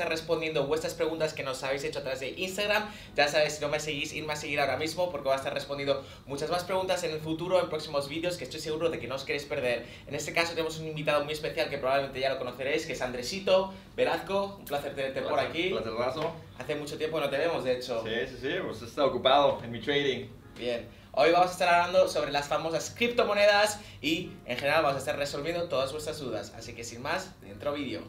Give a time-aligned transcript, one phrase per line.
[0.00, 2.90] Estar respondiendo vuestras preguntas que nos habéis hecho a través de Instagram.
[3.14, 5.52] Ya sabes, si no me seguís, irme a seguir ahora mismo porque voy a estar
[5.52, 9.06] respondiendo muchas más preguntas en el futuro, en próximos vídeos que estoy seguro de que
[9.06, 9.84] no os queréis perder.
[10.06, 13.02] En este caso tenemos un invitado muy especial que probablemente ya lo conoceréis, que es
[13.02, 14.56] Andresito Verazco.
[14.58, 15.70] Un placer tenerte por aquí.
[15.70, 18.02] Un placer, Hace mucho tiempo que no te vemos, de hecho.
[18.02, 20.28] Sí, sí, sí, pues estado ocupado en mi trading.
[20.56, 20.88] Bien.
[21.12, 25.18] Hoy vamos a estar hablando sobre las famosas criptomonedas y en general vamos a estar
[25.18, 26.54] resolviendo todas vuestras dudas.
[26.56, 28.02] Así que sin más, dentro vídeo.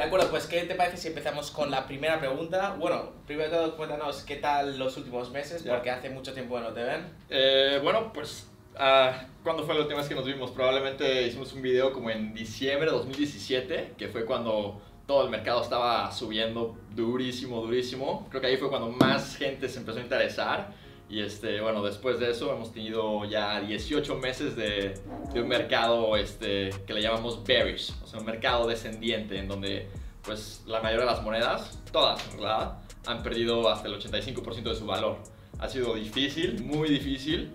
[0.00, 2.74] De acuerdo, pues ¿qué te parece si empezamos con la primera pregunta?
[2.78, 6.62] Bueno, primero de todo cuéntanos qué tal los últimos meses, porque hace mucho tiempo que
[6.62, 7.06] no te ven.
[7.28, 9.12] Eh, bueno, pues uh,
[9.44, 10.52] ¿cuándo fue la última vez que nos vimos?
[10.52, 15.60] Probablemente hicimos un video como en diciembre de 2017, que fue cuando todo el mercado
[15.60, 18.26] estaba subiendo durísimo, durísimo.
[18.30, 20.72] Creo que ahí fue cuando más gente se empezó a interesar.
[21.10, 24.94] Y este, bueno, después de eso hemos tenido ya 18 meses de,
[25.34, 29.88] de, un mercado este, que le llamamos bearish, o sea, un mercado descendiente en donde
[30.22, 34.74] pues la mayoría de las monedas, todas en realidad, han perdido hasta el 85% de
[34.76, 35.18] su valor.
[35.58, 37.52] Ha sido difícil, muy difícil,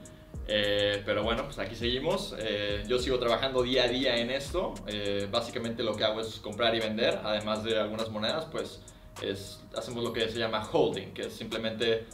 [0.48, 2.36] eh, pero bueno, pues aquí seguimos.
[2.40, 4.74] Eh, yo sigo trabajando día a día en esto.
[4.88, 8.82] Eh, básicamente lo que hago es comprar y vender, además de algunas monedas, pues
[9.22, 12.06] es, hacemos lo que se llama holding, que es simplemente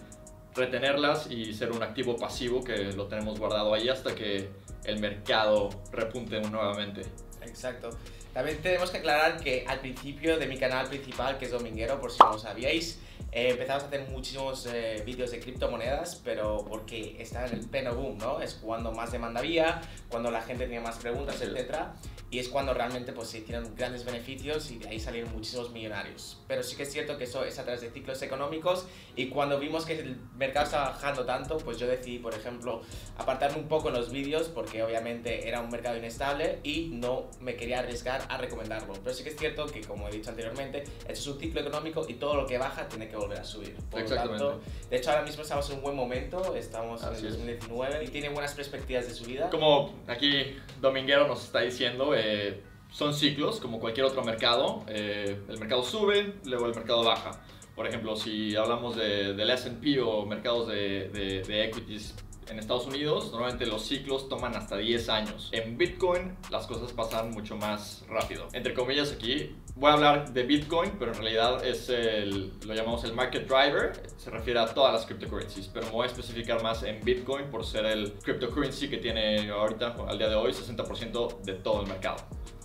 [0.56, 4.50] retenerlas y ser un activo pasivo que lo tenemos guardado ahí hasta que
[4.84, 7.02] el mercado repunte nuevamente.
[7.42, 7.90] Exacto.
[8.34, 12.12] También tenemos que aclarar que al principio de mi canal principal, que es Dominguero, por
[12.12, 13.00] si no lo sabíais,
[13.32, 17.96] eh, empezamos a hacer muchísimos eh, vídeos de criptomonedas, pero porque está en el pleno
[17.96, 18.42] boom, ¿no?
[18.42, 21.94] Es cuando más demanda había, cuando la gente tenía más preguntas, etcétera
[22.32, 26.40] y es cuando realmente pues se hicieron grandes beneficios y de ahí salieron muchísimos millonarios.
[26.48, 28.86] Pero sí que es cierto que eso es a través de ciclos económicos
[29.18, 32.84] y cuando vimos que el mercado estaba bajando tanto, pues yo decidí, por ejemplo,
[33.18, 37.58] apartarme un poco en los vídeos porque obviamente era un mercado inestable y no me
[37.58, 38.94] quería arriesgar a recomendarlo.
[39.04, 42.06] Pero sí que es cierto que, como he dicho anteriormente, esto es un ciclo económico
[42.08, 43.76] y todo lo que baja tiene que volver a subir.
[43.90, 44.44] Por Exactamente.
[44.44, 48.08] Tanto, de hecho, ahora mismo estamos en un buen momento, estamos en el 2019 y
[48.08, 49.50] tiene buenas perspectivas de subida.
[49.50, 52.62] Como aquí Dominguero nos está diciendo, eh,
[52.92, 54.84] son ciclos como cualquier otro mercado.
[54.88, 57.32] Eh, el mercado sube, luego el mercado baja.
[57.76, 62.14] Por ejemplo, si hablamos de, del SP o mercados de, de, de equities
[62.52, 65.50] en Estados Unidos, normalmente los ciclos toman hasta 10 años.
[65.54, 68.48] En Bitcoin las cosas pasan mucho más rápido.
[68.52, 73.04] Entre comillas aquí, voy a hablar de Bitcoin, pero en realidad es el, lo llamamos
[73.04, 76.84] el market driver, se refiere a todas las cryptocurrencies, pero me voy a especificar más
[76.84, 81.54] en Bitcoin por ser el cryptocurrency que tiene ahorita, al día de hoy, 60% de
[81.56, 82.18] todo el mercado.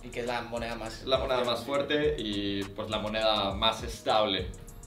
[0.03, 1.05] Y que es la moneda más...
[1.05, 4.45] La moneda más fuerte y pues la moneda más estable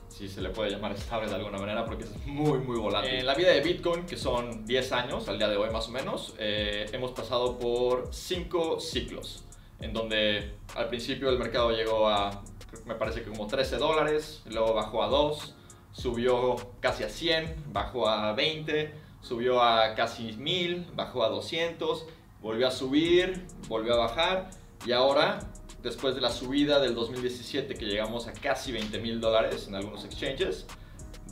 [0.08, 3.10] si se le puede llamar estable de alguna manera, porque es muy, muy volátil.
[3.10, 5.91] En la vida de Bitcoin, que son 10 años al día de hoy más o
[5.91, 9.44] menos, eh, hemos pasado por 5 ciclos,
[9.80, 12.42] en donde al principio el mercado llegó a,
[12.86, 15.54] me parece que como 13 dólares, luego bajó a 2,
[15.92, 22.06] subió casi a 100, bajó a 20, subió a casi 1000, bajó a 200,
[22.41, 24.50] volvió a subir, volvió a bajar,
[24.86, 25.41] y ahora
[25.82, 30.04] después de la subida del 2017 que llegamos a casi 20 mil dólares en algunos
[30.04, 30.66] exchanges,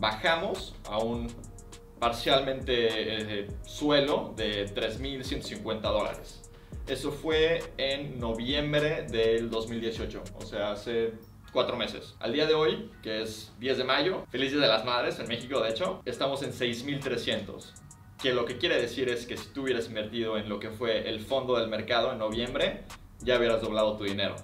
[0.01, 1.29] bajamos a un
[1.99, 6.48] parcialmente eh, suelo de 3.150 dólares.
[6.87, 11.13] Eso fue en noviembre del 2018, o sea, hace
[11.53, 12.15] cuatro meses.
[12.21, 15.29] Al día de hoy, que es 10 de mayo, feliz Día de las Madres en
[15.29, 17.73] México, de hecho, estamos en 6.300.
[18.21, 21.09] Que lo que quiere decir es que si tú hubieras invertido en lo que fue
[21.09, 22.85] el fondo del mercado en noviembre,
[23.21, 24.35] ya hubieras doblado tu dinero.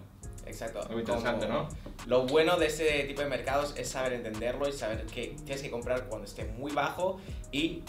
[0.47, 0.87] Exacto.
[0.91, 1.69] Muy interesante, ¿no?
[2.07, 5.71] Lo bueno de este tipo de mercados es saber entenderlo y saber que tienes que
[5.71, 7.21] comprar cuando esté muy bajo
[7.51, 7.83] y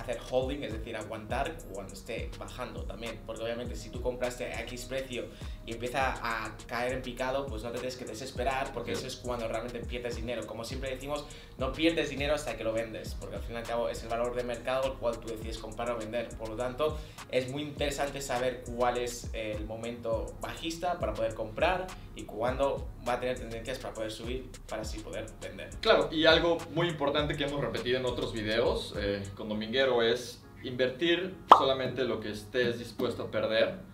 [0.00, 3.20] hacer holding, es decir, aguantar cuando esté bajando también.
[3.26, 5.26] Porque obviamente si tú compraste a X precio
[5.66, 9.16] y empieza a caer en picado, pues no te tienes que desesperar porque eso es
[9.16, 10.46] cuando realmente pierdes dinero.
[10.46, 11.24] Como siempre decimos,
[11.58, 14.08] no pierdes dinero hasta que lo vendes, porque al fin y al cabo es el
[14.08, 16.28] valor de mercado el cual tú decides comprar o vender.
[16.36, 16.98] Por lo tanto,
[17.30, 21.86] es muy interesante saber cuál es el momento bajista para poder comprar
[22.16, 25.70] y cuándo va a tener tendencias para poder subir para así poder vender.
[25.80, 30.42] Claro, y algo muy importante que hemos repetido en otros videos eh, con Dominguero es
[30.62, 33.90] invertir solamente lo que estés dispuesto a perder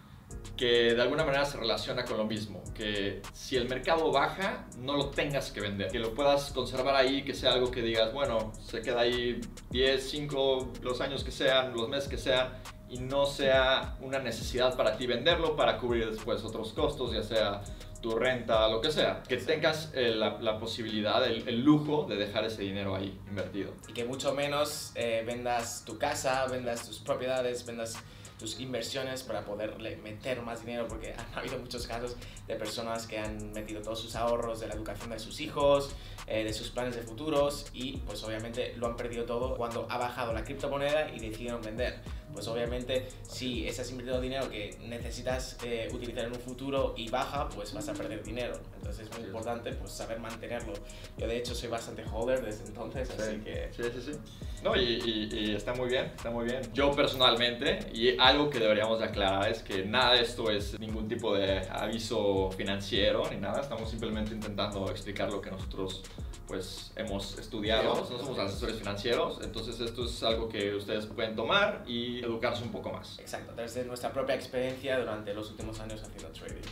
[0.56, 4.96] que de alguna manera se relaciona con lo mismo, que si el mercado baja, no
[4.96, 8.52] lo tengas que vender, que lo puedas conservar ahí, que sea algo que digas, bueno,
[8.64, 9.40] se queda ahí
[9.70, 12.54] 10, 5, los años que sean, los meses que sean,
[12.88, 17.62] y no sea una necesidad para ti venderlo para cubrir después otros costos, ya sea
[18.00, 22.62] tu renta, lo que sea, que tengas eh, la, posibilidad, el, lujo de dejar ese
[22.62, 23.72] dinero ahí invertido.
[23.88, 27.96] Y que mucho menos eh, vendas tu casa, vendas tus propiedades, vendas
[28.38, 32.16] tus inversiones para poderle meter más dinero, porque han habido muchos casos
[32.46, 35.90] de personas que han metido todos sus ahorros de la educación de sus hijos,
[36.28, 39.96] eh, de sus planes de futuros y pues obviamente lo han perdido todo cuando ha
[39.96, 42.00] bajado la criptomoneda y decidieron vender.
[42.32, 47.48] Pues obviamente si estás invirtiendo dinero que necesitas eh, utilizar en un futuro y baja,
[47.48, 48.54] pues vas a perder dinero.
[48.76, 50.74] Entonces es muy importante pues saber mantenerlo.
[51.16, 53.70] Yo de hecho soy bastante holder desde entonces, así que...
[53.72, 54.18] Sí, sí, sí.
[54.64, 56.60] No, y, y, está muy bien, está muy bien.
[56.74, 61.34] Yo personalmente, y algo que deberíamos aclarar es que nada de esto es ningún tipo
[61.36, 66.02] de aviso financiero ni nada, estamos simplemente intentando explicar lo que nosotros
[66.46, 71.82] pues hemos estudiado, no somos asesores financieros, entonces esto es algo que ustedes pueden tomar
[71.86, 73.18] y educarse un poco más.
[73.18, 76.62] Exacto, desde nuestra propia experiencia durante los últimos años haciendo trading.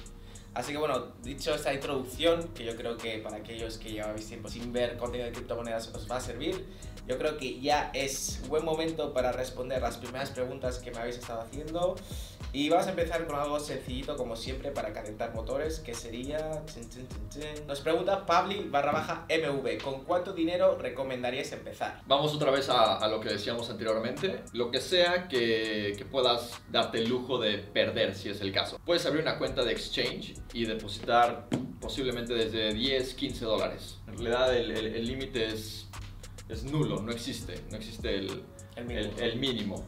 [0.54, 4.48] Así que bueno, dicho esta introducción, que yo creo que para aquellos que lleváis tiempo
[4.48, 6.64] sin ver contenido de criptomonedas os va a servir,
[7.08, 11.18] yo creo que ya es buen momento para responder las primeras preguntas que me habéis
[11.18, 11.96] estado haciendo.
[12.54, 16.62] Y vamos a empezar con algo sencillito, como siempre, para calentar motores, que sería...
[17.66, 22.00] Nos pregunta Pabli barra baja MV, ¿con cuánto dinero recomendaríais empezar?
[22.06, 24.44] Vamos otra vez a, lo que decíamos anteriormente.
[24.52, 28.78] Lo que sea que, que, puedas darte el lujo de perder, si es el caso.
[28.84, 31.48] Puedes abrir una cuenta de exchange y depositar
[31.80, 33.98] posiblemente desde 10, 15 dólares.
[34.06, 35.88] En realidad el límite es,
[36.48, 37.64] es nulo, no existe.
[37.72, 38.44] No existe el,
[38.76, 39.84] el mínimo.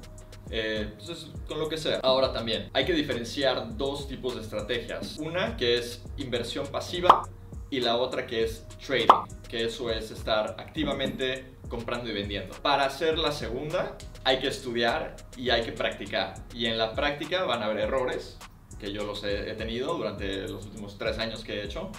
[0.51, 2.01] Eh, entonces, con lo que sea.
[2.03, 5.19] Ahora también, hay que diferenciar dos tipos de estrategias.
[5.19, 7.29] Una que es inversión pasiva
[7.71, 9.09] y la otra que es trading,
[9.49, 12.55] que eso es estar activamente comprando y vendiendo.
[12.63, 16.35] Para hacer la segunda hay que estudiar y hay que practicar.
[16.55, 18.37] Y en la práctica van a haber errores,
[18.79, 21.91] que yo los he, tenido durante los últimos tres años que he hecho.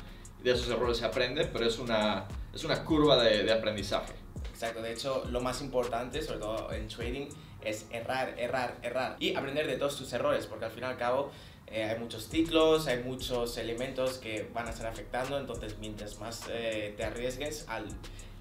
[0.43, 4.13] De esos errores se aprende, pero es una, es una curva de, de aprendizaje.
[4.57, 7.27] Exacto, de hecho lo más importante, sobre todo en trading,
[7.61, 10.97] es errar, errar, errar y aprender de todos tus errores, porque al fin y al
[10.97, 11.29] cabo
[11.67, 16.43] eh, hay muchos ciclos, hay muchos elementos que van a estar afectando, entonces mientras más
[16.49, 17.87] eh, te arriesgues, al,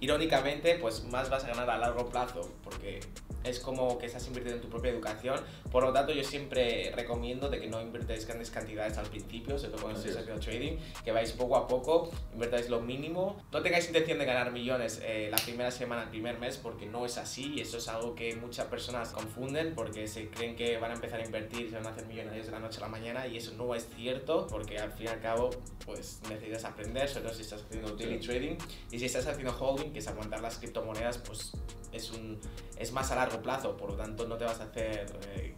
[0.01, 3.01] irónicamente, pues más vas a ganar a largo plazo, porque
[3.47, 5.41] es como que estás invirtiendo en tu propia educación.
[5.71, 9.73] Por lo tanto, yo siempre recomiendo de que no invirtáis grandes cantidades al principio, sobre
[9.73, 13.43] todo cuando estáis haciendo trading, que vais poco a poco, invertáis lo mínimo.
[13.53, 17.07] No tengáis intención de ganar millones eh, la primera semana, el primer mes, porque no
[17.07, 20.91] es así y eso es algo que muchas personas confunden porque se creen que van
[20.91, 22.89] a empezar a invertir y se van a hacer millonarios de la noche a la
[23.17, 25.51] mañana y eso no es cierto porque al fin y al cabo
[25.85, 28.57] pues necesitas aprender, sobre todo si estás haciendo daily trading
[28.91, 31.53] y si estás haciendo holding, que es aguantar las criptomonedas, pues
[31.93, 32.39] es, un,
[32.77, 35.55] es más a largo plazo, por lo tanto no te vas a hacer eh,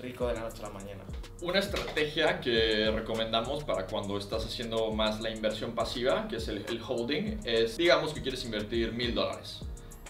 [0.00, 1.04] rico de la noche a la mañana.
[1.40, 6.64] Una estrategia que recomendamos para cuando estás haciendo más la inversión pasiva, que es el,
[6.68, 9.62] el holding, es digamos que quieres invertir mil dólares.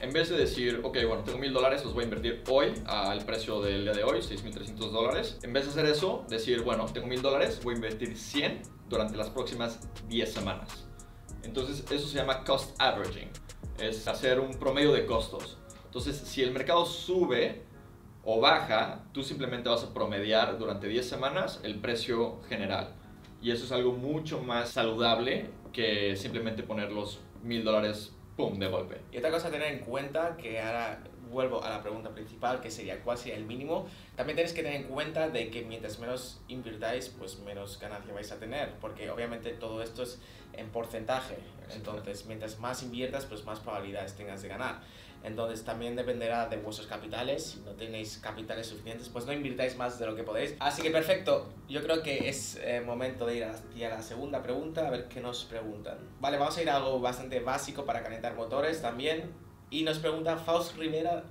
[0.02, 3.25] En vez de decir, ok, bueno, tengo mil dólares, los voy a invertir hoy al
[3.25, 5.38] precio del día de hoy, 6.300 dólares.
[5.44, 9.16] En vez de hacer eso, decir, bueno, tengo mil dólares, voy a invertir 100 durante
[9.16, 9.78] las próximas
[10.09, 10.88] 10 semanas.
[11.44, 13.30] Entonces, eso se llama cost averaging.
[13.78, 15.56] Es hacer un promedio de costos.
[15.85, 17.62] Entonces, si el mercado sube
[18.25, 22.92] o baja, tú simplemente vas a promediar durante 10 semanas el precio general.
[23.40, 28.12] Y eso es algo mucho más saludable que simplemente poner los mil dólares,
[28.50, 29.00] de golpe.
[29.11, 32.70] Y otra cosa a tener en cuenta, que ahora vuelvo a la pregunta principal, que
[32.70, 33.88] sería cuál sería el mínimo.
[34.14, 38.30] También tenéis que tener en cuenta de que mientras menos invirtáis, pues menos ganancia vais
[38.30, 40.20] a tener, porque obviamente todo esto es
[40.52, 41.38] en porcentaje.
[41.74, 44.80] Entonces, mientras más inviertas, pues más probabilidades tengas de ganar.
[45.24, 47.52] Entonces también dependerá de vuestros capitales.
[47.52, 50.56] Si no tenéis capitales suficientes, pues no invirtáis más de lo que podéis.
[50.58, 51.48] Así que perfecto.
[51.68, 55.20] Yo creo que es eh, momento de ir hacia la segunda pregunta, a ver qué
[55.20, 55.98] nos preguntan.
[56.20, 59.32] Vale, vamos a ir a algo bastante básico para calentar motores también.
[59.72, 61.24] Y nos pregunta Faust Rivera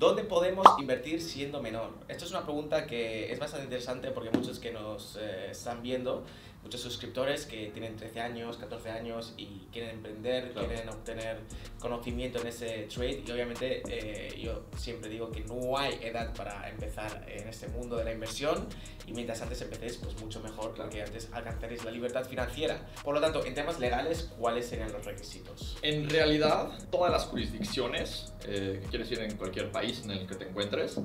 [0.00, 1.90] ¿Dónde podemos invertir siendo menor?
[2.08, 6.24] Esto es una pregunta que es bastante interesante porque muchos que nos eh, están viendo
[6.62, 11.38] muchos suscriptores que tienen 13 años, 14 años y quieren emprender, quieren obtener
[11.78, 16.68] conocimiento en ese trade y obviamente eh, yo siempre digo que no hay edad para
[16.68, 18.68] empezar en este mundo de la inversión
[19.06, 22.86] y mientras antes empecéis pues mucho mejor porque antes alcanzaréis la libertad financiera.
[23.02, 25.78] Por lo tanto, en temas legales, ¿cuáles serían los requisitos?
[25.82, 30.34] En realidad, todas las jurisdicciones, eh, que quieres decir en cualquier país en el que
[30.36, 30.98] te encuentres,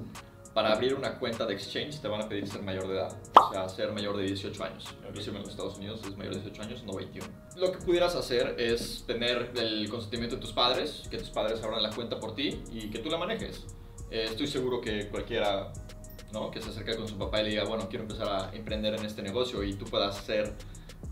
[0.56, 3.52] para abrir una cuenta de exchange te van a pedir ser mayor de edad, o
[3.52, 4.96] sea, ser mayor de 18 años.
[5.06, 7.28] Inclusive en los Estados Unidos es mayor de 18 años, no 21.
[7.58, 11.84] Lo que pudieras hacer es tener el consentimiento de tus padres, que tus padres abran
[11.84, 13.66] la cuenta por ti y que tú la manejes.
[14.10, 15.74] Eh, estoy seguro que cualquiera
[16.32, 16.50] ¿no?
[16.52, 19.06] que se acerque con su papá y le diga, bueno, quiero empezar a emprender en
[19.06, 20.54] este negocio y tú puedas ser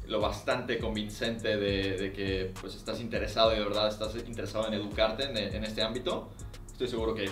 [0.07, 5.25] lo bastante convincente de, que pues, estás interesado y de verdad estás interesado en educarte
[5.25, 6.29] en, en este ámbito,
[6.71, 7.25] estoy seguro que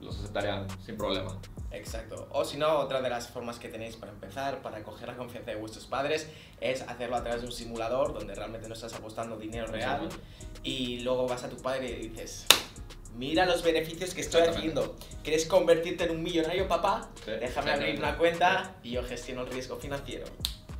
[0.00, 1.38] los aceptarían sin problema.
[1.70, 2.28] Exacto.
[2.30, 5.50] O si no, otra de las formas que tenéis para empezar, para coger la confianza
[5.50, 6.28] de vuestros padres,
[6.60, 10.08] es hacerlo a través de un simulador donde realmente no estás apostando dinero real
[10.62, 12.46] y luego vas a tu padre y dices,
[13.14, 14.96] mira los beneficios que estoy haciendo.
[15.22, 17.10] ¿Quieres convertirte en un millonario, papá?
[17.26, 20.24] Déjame abrir una cuenta y yo gestiono el riesgo financiero.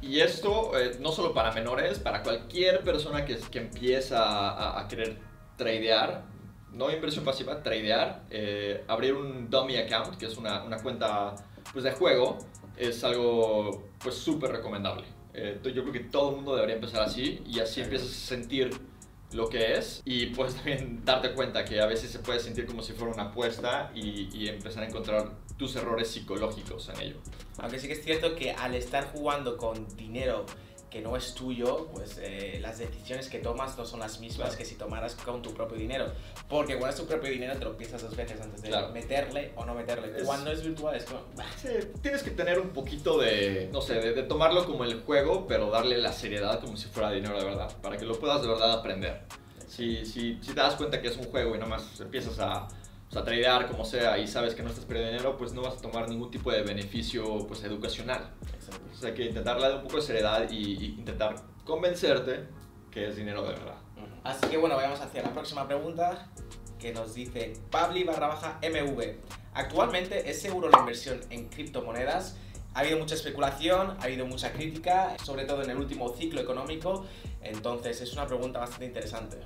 [0.01, 4.89] Y esto eh, no solo para menores, para cualquier persona que, que empieza a, a
[4.89, 5.19] querer
[5.57, 6.25] tradear,
[6.73, 11.35] no inversión pasiva, tradear, eh, abrir un dummy account, que es una, una cuenta
[11.73, 12.39] pues, de juego,
[12.77, 15.05] es algo pues súper recomendable.
[15.35, 18.71] Eh, yo creo que todo el mundo debería empezar así y así empiezas a sentir
[19.33, 22.83] lo que es y puedes también darte cuenta que a veces se puede sentir como
[22.83, 27.17] si fuera una apuesta y, y empezar a encontrar tus errores psicológicos en ello.
[27.59, 30.47] Aunque sí que es cierto que al estar jugando con dinero
[30.91, 34.65] que no es tuyo, pues eh, las decisiones que tomas no son las mismas que
[34.65, 36.07] si tomaras con tu propio dinero.
[36.49, 39.65] Porque cuando es tu propio dinero te lo piensas dos veces antes de meterle o
[39.65, 40.23] no meterle.
[40.25, 41.21] Cuando es virtual es como...
[41.57, 41.69] Sí,
[42.01, 45.99] tienes que tener un poquito de, no sé, de, tomarlo como el juego, pero darle
[45.99, 49.23] la seriedad como si fuera dinero de verdad, para que lo puedas de verdad aprender.
[49.67, 52.67] Si, si, si te das cuenta que es un juego y nomás empiezas a
[53.09, 55.79] o sea, tradear como sea y sabes que no estás perdiendo dinero, pues no vas
[55.79, 58.31] a tomar ningún tipo de beneficio pues, educacional.
[58.93, 62.45] O sea, que intentar darle un poco de seriedad y, intentar convencerte
[62.91, 63.77] que es dinero de verdad.
[64.25, 66.29] Así que bueno, vayamos hacia la próxima pregunta
[66.79, 69.17] que nos dice Pabli barra baja MV.
[69.55, 72.37] Actualmente es seguro la inversión en criptomonedas.
[72.75, 77.07] Ha habido mucha especulación, ha habido mucha crítica, sobre todo en el último ciclo económico.
[77.41, 79.39] Entonces es una pregunta bastante interesante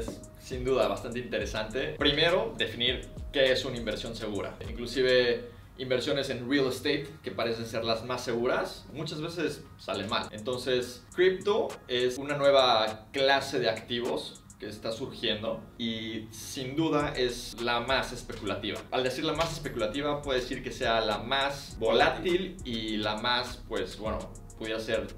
[0.00, 1.94] es sin duda bastante interesante.
[1.98, 4.56] Primero, definir qué es una inversión segura.
[4.68, 10.28] Inclusive inversiones en real estate, que parecen ser las más seguras, muchas veces salen mal.
[10.30, 17.60] Entonces, cripto es una nueva clase de activos que está surgiendo y sin duda es
[17.60, 18.80] la más especulativa.
[18.92, 23.60] Al decir la más especulativa puede decir que sea la más volátil y la más,
[23.68, 24.18] pues bueno,
[24.58, 25.08] pudiera ser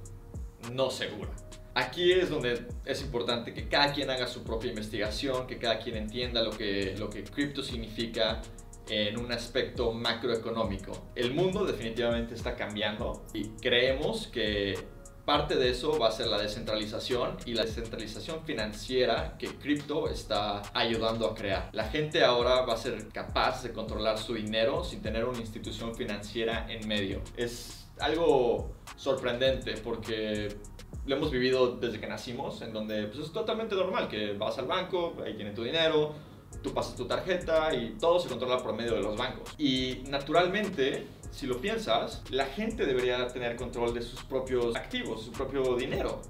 [0.73, 1.31] no segura.
[1.75, 5.97] Aquí es donde es importante que cada quien haga su propia investigación, que cada quien
[5.97, 8.40] entienda lo que, lo que cripto significa
[8.88, 11.11] en un aspecto macroeconómico.
[11.14, 14.78] El mundo definitivamente está cambiando y creemos que
[15.25, 20.62] parte de eso va a ser la descentralización y la descentralización financiera que cripto está
[20.75, 21.71] ayudando a crear.
[21.73, 25.95] La gente ahora va a ser capaz de controlar su dinero sin tener una institución
[25.95, 27.23] financiera en medio.
[27.37, 30.57] Es algo sorprendente porque
[31.06, 34.66] lo hemos vivido desde que nacimos, en donde pues, es totalmente normal que vas al
[34.66, 36.14] banco, ahí tienen tu dinero,
[36.62, 39.54] tú pasas tu tarjeta y todo se controla por medio de los bancos.
[39.58, 45.32] Y naturalmente, si lo piensas, la gente debería tener control de sus propios activos, su
[45.32, 46.23] propio dinero.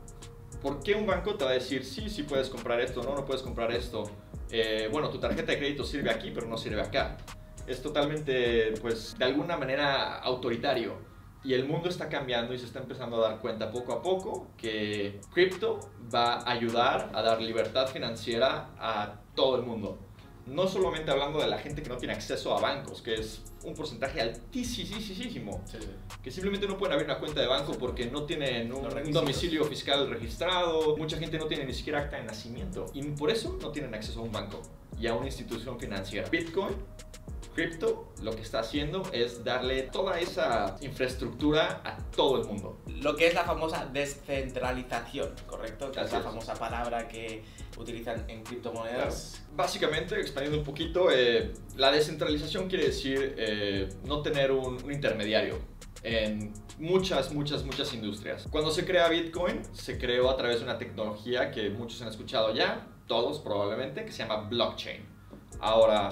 [0.60, 3.24] ¿Por qué un banco te va a decir, sí, sí puedes comprar esto, no, no
[3.24, 4.04] puedes comprar esto?
[4.50, 7.18] Eh, bueno, tu tarjeta de crédito sirve aquí, pero no sirve acá.
[7.66, 11.13] Es totalmente, pues, de alguna manera autoritario.
[11.44, 14.48] Y el mundo está cambiando y se está empezando a dar cuenta poco a poco
[14.56, 15.78] que cripto
[16.12, 19.98] va a ayudar a dar libertad financiera a todo el mundo.
[20.46, 23.74] No solamente hablando de la gente que no tiene acceso a bancos, que es un
[23.74, 25.62] porcentaje altísimo,
[26.22, 29.64] que simplemente no pueden abrir una cuenta de banco porque no tienen un, un, domicilio
[29.64, 33.70] fiscal registrado, mucha gente no tiene ni siquiera acta de nacimiento y por eso no
[33.70, 34.60] tienen acceso a un banco
[34.98, 36.28] y a una institución financiera.
[36.28, 36.74] Bitcoin
[37.54, 42.80] Crypto lo que está haciendo es darle toda esa infraestructura a todo el mundo.
[43.00, 45.92] Lo que es la famosa descentralización, ¿correcto?
[45.92, 47.44] Que es la famosa palabra que
[47.78, 49.42] utilizan en criptomonedas.
[49.54, 55.58] Básicamente, expandiendo un poquito, eh, la descentralización quiere decir eh, no tener un, un intermediario
[56.02, 58.46] en muchas, muchas, muchas industrias.
[58.50, 62.54] Cuando se crea Bitcoin, se creó a través de una tecnología que muchos han escuchado
[62.54, 65.02] ya, todos probablemente, que se llama blockchain.
[65.60, 66.10] Ahora,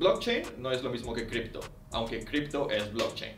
[0.00, 1.60] blockchain no es lo mismo que cripto,
[1.92, 3.34] aunque cripto es blockchain.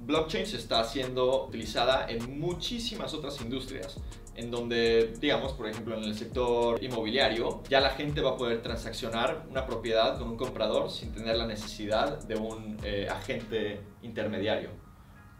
[0.00, 3.96] Blockchain se está haciendo utilizada en muchísimas otras industrias,
[4.36, 8.62] en donde, digamos, por ejemplo, en el sector inmobiliario, ya la gente va a poder
[8.62, 14.68] transaccionar una propiedad con un comprador sin tener la necesidad de un eh, agente intermediario,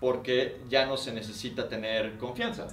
[0.01, 2.69] porque ya no se necesita tener confianza.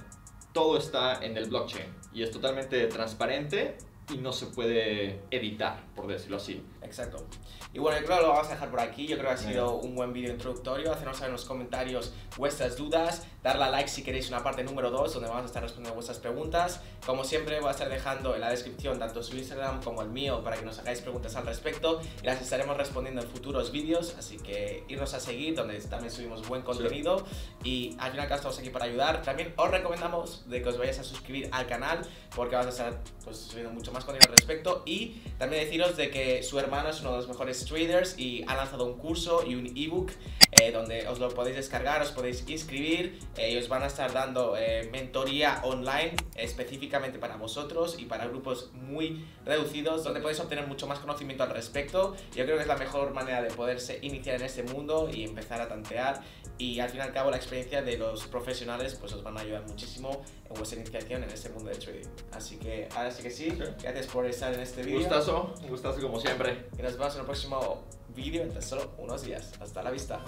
[0.54, 3.76] Todo está en el blockchain y es totalmente transparente
[4.12, 6.62] y no se puede editar, por decirlo así.
[6.82, 7.26] Exacto.
[7.72, 9.06] Y bueno, yo creo que lo vamos a dejar por aquí.
[9.06, 10.92] Yo creo que ha sido un buen vídeo introductorio.
[10.92, 13.26] Hacernos saber en los comentarios vuestras dudas.
[13.42, 16.18] Darle a like si queréis una parte número 2 donde vamos a estar respondiendo vuestras
[16.18, 16.80] preguntas.
[17.04, 20.42] Como siempre, voy a estar dejando en la descripción tanto su Instagram como el mío
[20.42, 22.00] para que nos hagáis preguntas al respecto.
[22.22, 24.14] Y las estaremos respondiendo en futuros vídeos.
[24.16, 27.26] Así que irnos a seguir donde también subimos buen contenido.
[27.62, 29.22] Y al final estamos aquí para ayudar.
[29.22, 32.00] También os recomendamos de que os vayáis a suscribir al canal
[32.34, 34.82] porque vamos a estar pues, subiendo mucho más contenido al respecto.
[34.86, 38.56] Y también deciros de que su hermano es uno de los mejores traders y ha
[38.56, 40.10] lanzado un curso y un ebook
[40.52, 44.12] eh, donde os lo podéis descargar, os podéis inscribir eh, y os van a estar
[44.12, 50.66] dando eh, mentoría online específicamente para vosotros y para grupos muy reducidos donde podéis obtener
[50.66, 52.16] mucho más conocimiento al respecto.
[52.34, 55.60] Yo creo que es la mejor manera de poderse iniciar en este mundo y empezar
[55.60, 56.22] a tantear
[56.58, 59.40] y al fin y al cabo la experiencia de los profesionales pues os van a
[59.40, 62.08] ayudar muchísimo en vuestra iniciación en este mundo de trading.
[62.32, 63.58] Así que ahora sí que sí, sí.
[63.82, 65.00] gracias por estar en este vídeo.
[65.00, 66.66] Gustazo, gustazo como siempre.
[66.78, 67.82] Y nos vemos en el próximo
[68.14, 69.52] vídeo en tan solo unos días.
[69.60, 70.24] Hasta la vista.